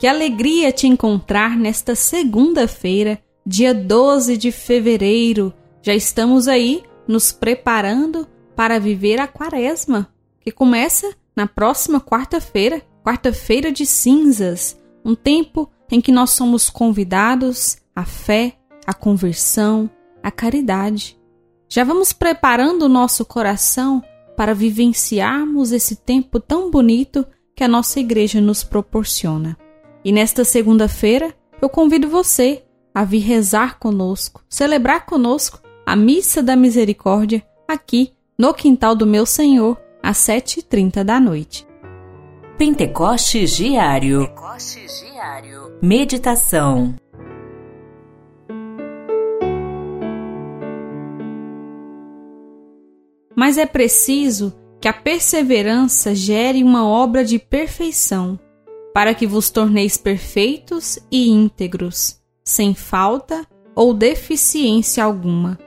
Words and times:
Que 0.00 0.06
alegria 0.06 0.72
te 0.72 0.86
encontrar 0.86 1.58
nesta 1.58 1.94
segunda-feira, 1.94 3.22
dia 3.44 3.74
12 3.74 4.34
de 4.38 4.50
fevereiro. 4.50 5.52
Já 5.82 5.94
estamos 5.94 6.48
aí 6.48 6.82
nos 7.06 7.32
preparando 7.32 8.26
para 8.56 8.80
viver 8.80 9.20
a 9.20 9.28
quaresma, 9.28 10.10
que 10.40 10.50
começa 10.50 11.14
na 11.36 11.46
próxima 11.46 12.00
quarta-feira, 12.00 12.80
quarta-feira 13.04 13.70
de 13.70 13.84
cinzas, 13.84 14.80
um 15.04 15.14
tempo 15.14 15.70
em 15.90 16.00
que 16.00 16.10
nós 16.10 16.30
somos 16.30 16.70
convidados 16.70 17.76
à 17.94 18.06
fé, 18.06 18.56
à 18.86 18.94
conversão, 18.94 19.90
à 20.22 20.30
caridade. 20.30 21.20
Já 21.68 21.84
vamos 21.84 22.10
preparando 22.10 22.86
o 22.86 22.88
nosso 22.88 23.22
coração 23.22 24.02
para 24.34 24.54
vivenciarmos 24.54 25.72
esse 25.72 25.94
tempo 25.94 26.40
tão 26.40 26.70
bonito 26.70 27.22
que 27.54 27.62
a 27.62 27.68
nossa 27.68 28.00
igreja 28.00 28.40
nos 28.40 28.64
proporciona. 28.64 29.58
E 30.04 30.12
nesta 30.12 30.44
segunda-feira, 30.44 31.34
eu 31.60 31.68
convido 31.68 32.08
você 32.08 32.64
a 32.94 33.04
vir 33.04 33.20
rezar 33.20 33.78
conosco, 33.78 34.42
celebrar 34.48 35.04
conosco 35.04 35.60
a 35.84 35.94
Missa 35.94 36.42
da 36.42 36.56
Misericórdia 36.56 37.42
aqui 37.68 38.12
no 38.38 38.54
quintal 38.54 38.94
do 38.94 39.06
meu 39.06 39.26
Senhor, 39.26 39.78
às 40.02 40.16
7h30 40.18 41.04
da 41.04 41.20
noite. 41.20 41.66
Pentecostes 42.56 43.56
Diário. 43.56 44.20
Pentecostes 44.20 45.00
Diário. 45.00 45.78
Meditação. 45.82 46.94
Mas 53.36 53.58
é 53.58 53.66
preciso 53.66 54.54
que 54.80 54.88
a 54.88 54.92
perseverança 54.92 56.14
gere 56.14 56.62
uma 56.62 56.86
obra 56.86 57.24
de 57.24 57.38
perfeição 57.38 58.38
para 58.92 59.14
que 59.14 59.26
vos 59.26 59.50
torneis 59.50 59.96
perfeitos 59.96 60.98
e 61.10 61.28
íntegros, 61.30 62.20
sem 62.44 62.74
falta 62.74 63.46
ou 63.74 63.94
deficiência 63.94 65.04
alguma. 65.04 65.58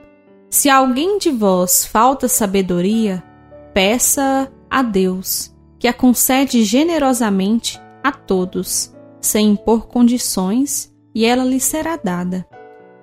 Se 0.50 0.68
alguém 0.68 1.18
de 1.18 1.30
vós 1.30 1.84
falta 1.84 2.28
sabedoria, 2.28 3.24
peça 3.72 4.52
a 4.70 4.82
Deus, 4.82 5.54
que 5.78 5.88
a 5.88 5.92
concede 5.92 6.62
generosamente 6.64 7.80
a 8.02 8.12
todos, 8.12 8.94
sem 9.20 9.50
impor 9.50 9.86
condições, 9.86 10.94
e 11.14 11.24
ela 11.24 11.44
lhe 11.44 11.58
será 11.58 11.96
dada. 11.96 12.46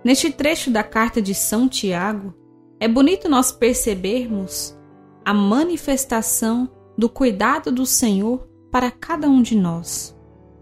Neste 0.03 0.31
trecho 0.31 0.71
da 0.71 0.83
carta 0.83 1.21
de 1.21 1.33
São 1.33 1.67
Tiago, 1.67 2.33
é 2.79 2.87
bonito 2.87 3.29
nós 3.29 3.51
percebermos 3.51 4.77
a 5.23 5.33
manifestação 5.33 6.69
do 6.97 7.07
cuidado 7.07 7.71
do 7.71 7.85
Senhor 7.85 8.47
para 8.71 8.89
cada 8.89 9.27
um 9.29 9.41
de 9.41 9.55
nós. 9.55 10.15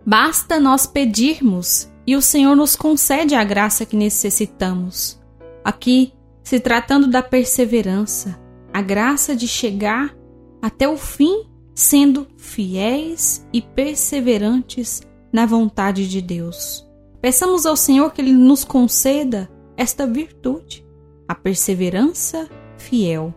Basta 0.05 0.59
nós 0.59 0.87
pedirmos 0.87 1.89
e 2.07 2.15
o 2.15 2.21
Senhor 2.21 2.55
nos 2.55 2.75
concede 2.75 3.35
a 3.35 3.43
graça 3.43 3.85
que 3.85 3.95
necessitamos. 3.95 5.21
Aqui, 5.63 6.13
se 6.43 6.59
tratando 6.59 7.07
da 7.07 7.21
perseverança, 7.21 8.39
a 8.73 8.81
graça 8.81 9.35
de 9.35 9.47
chegar 9.47 10.15
até 10.61 10.89
o 10.89 10.97
fim 10.97 11.47
sendo 11.75 12.27
fiéis 12.37 13.47
e 13.53 13.61
perseverantes 13.61 15.01
na 15.31 15.45
vontade 15.45 16.09
de 16.09 16.21
Deus. 16.21 16.85
Peçamos 17.21 17.65
ao 17.65 17.75
Senhor 17.75 18.11
que 18.11 18.21
Ele 18.21 18.33
nos 18.33 18.63
conceda 18.63 19.49
esta 19.77 20.07
virtude, 20.07 20.85
a 21.27 21.35
perseverança 21.35 22.49
fiel. 22.77 23.33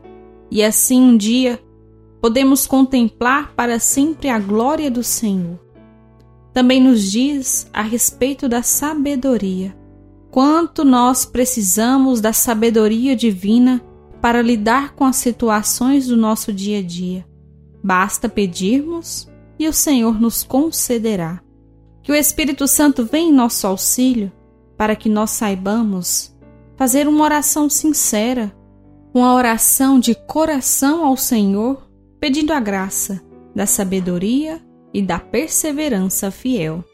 E 0.51 0.63
assim 0.63 1.01
um 1.01 1.17
dia 1.17 1.61
podemos 2.23 2.69
contemplar 2.69 3.53
para 3.57 3.81
sempre 3.81 4.29
a 4.29 4.39
glória 4.39 4.89
do 4.89 5.03
Senhor. 5.03 5.59
Também 6.55 6.81
nos 6.81 7.11
diz 7.11 7.69
a 7.73 7.83
respeito 7.83 8.49
da 8.49 8.63
sabedoria. 8.63 9.77
Quanto 10.31 10.85
nós 10.85 11.27
precisamos 11.27 12.21
da 12.21 12.33
sabedoria 12.33 13.17
divina 13.17 13.83
para 14.21 14.41
lidar 14.41 14.95
com 14.95 15.05
as 15.05 15.17
situações 15.17 16.07
do 16.07 16.17
nosso 16.17 16.53
dia 16.53 16.79
a 16.79 16.83
dia. 16.83 17.27
Basta 17.83 18.29
pedirmos 18.29 19.29
e 19.59 19.67
o 19.67 19.73
Senhor 19.73 20.21
nos 20.21 20.45
concederá. 20.45 21.43
Que 22.05 22.13
o 22.13 22.15
Espírito 22.15 22.69
Santo 22.69 23.05
venha 23.05 23.31
em 23.31 23.35
nosso 23.35 23.67
auxílio 23.67 24.31
para 24.77 24.95
que 24.95 25.09
nós 25.09 25.31
saibamos 25.31 26.33
fazer 26.77 27.09
uma 27.09 27.25
oração 27.25 27.69
sincera, 27.69 28.55
uma 29.13 29.35
oração 29.35 29.99
de 29.99 30.15
coração 30.15 31.05
ao 31.05 31.17
Senhor, 31.17 31.91
pedindo 32.23 32.53
a 32.53 32.61
graça 32.61 33.21
da 33.53 33.67
sabedoria 33.67 34.65
e 34.95 35.03
da 35.03 35.19
perseverança 35.19 36.31
fiel. 36.31 36.85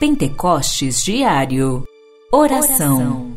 Pentecostes 0.00 1.04
Diário 1.04 1.86
Oração, 2.32 3.32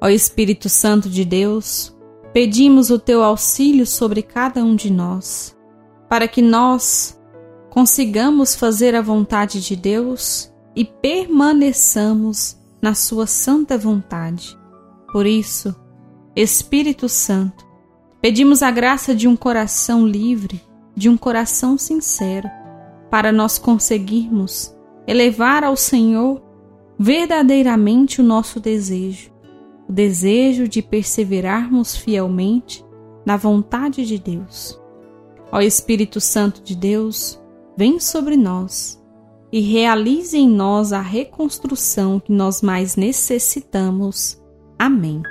Ó 0.00 0.08
Espírito 0.08 0.70
Santo 0.70 1.10
de 1.10 1.26
Deus, 1.26 1.94
pedimos 2.32 2.88
o 2.88 2.98
teu 2.98 3.22
auxílio 3.22 3.86
sobre 3.86 4.22
cada 4.22 4.64
um 4.64 4.74
de 4.74 4.90
nós, 4.90 5.54
para 6.08 6.26
que 6.26 6.40
nós 6.40 7.20
consigamos 7.68 8.54
fazer 8.54 8.94
a 8.94 9.02
vontade 9.02 9.60
de 9.60 9.76
Deus 9.76 10.49
e 10.74 10.84
permaneçamos 10.84 12.56
na 12.80 12.94
sua 12.94 13.26
santa 13.26 13.76
vontade. 13.76 14.58
Por 15.12 15.26
isso, 15.26 15.74
Espírito 16.34 17.08
Santo, 17.08 17.66
pedimos 18.20 18.62
a 18.62 18.70
graça 18.70 19.14
de 19.14 19.26
um 19.26 19.36
coração 19.36 20.06
livre, 20.06 20.60
de 20.94 21.08
um 21.08 21.16
coração 21.16 21.76
sincero, 21.76 22.48
para 23.10 23.32
nós 23.32 23.58
conseguirmos 23.58 24.74
elevar 25.06 25.64
ao 25.64 25.76
Senhor 25.76 26.40
verdadeiramente 26.98 28.20
o 28.20 28.24
nosso 28.24 28.60
desejo, 28.60 29.32
o 29.88 29.92
desejo 29.92 30.68
de 30.68 30.80
perseverarmos 30.80 31.96
fielmente 31.96 32.84
na 33.26 33.36
vontade 33.36 34.06
de 34.06 34.18
Deus. 34.18 34.80
Ó 35.50 35.60
Espírito 35.60 36.20
Santo 36.20 36.62
de 36.62 36.76
Deus, 36.76 37.40
vem 37.76 37.98
sobre 37.98 38.36
nós 38.36 38.99
e 39.52 39.60
realize 39.60 40.36
em 40.36 40.48
nós 40.48 40.92
a 40.92 41.00
reconstrução 41.00 42.20
que 42.20 42.32
nós 42.32 42.62
mais 42.62 42.96
necessitamos. 42.96 44.40
Amém. 44.78 45.22